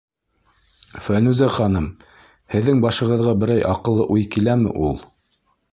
Фәнүзә 1.07 1.49
ханым, 1.57 1.89
һеҙҙең 2.55 2.83
башығыҙға 2.87 3.39
берәй 3.45 3.65
аҡыллы 3.75 4.13
уй 4.17 4.29
киләме 4.37 4.79
ул? 4.89 5.03